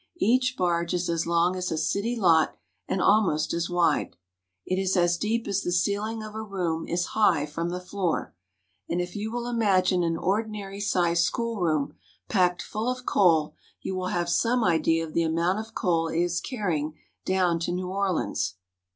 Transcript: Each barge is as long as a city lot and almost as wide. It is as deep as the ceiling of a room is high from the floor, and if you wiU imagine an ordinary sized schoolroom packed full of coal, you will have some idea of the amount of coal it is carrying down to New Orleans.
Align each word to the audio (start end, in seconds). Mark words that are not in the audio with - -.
Each 0.17 0.55
barge 0.57 0.95
is 0.95 1.11
as 1.11 1.27
long 1.27 1.55
as 1.55 1.71
a 1.71 1.77
city 1.77 2.15
lot 2.15 2.55
and 2.87 2.99
almost 3.03 3.53
as 3.53 3.69
wide. 3.69 4.15
It 4.65 4.79
is 4.81 4.97
as 4.97 5.15
deep 5.15 5.47
as 5.47 5.61
the 5.61 5.71
ceiling 5.71 6.23
of 6.23 6.33
a 6.33 6.41
room 6.41 6.87
is 6.87 7.05
high 7.13 7.45
from 7.45 7.69
the 7.69 7.79
floor, 7.79 8.33
and 8.89 8.99
if 8.99 9.15
you 9.15 9.31
wiU 9.31 9.47
imagine 9.47 10.01
an 10.01 10.17
ordinary 10.17 10.79
sized 10.79 11.23
schoolroom 11.23 11.93
packed 12.27 12.63
full 12.63 12.89
of 12.89 13.05
coal, 13.05 13.53
you 13.83 13.93
will 13.95 14.07
have 14.07 14.27
some 14.27 14.63
idea 14.63 15.05
of 15.05 15.13
the 15.13 15.21
amount 15.21 15.59
of 15.59 15.75
coal 15.75 16.07
it 16.07 16.17
is 16.19 16.41
carrying 16.41 16.95
down 17.23 17.59
to 17.59 17.71
New 17.71 17.89
Orleans. 17.91 18.55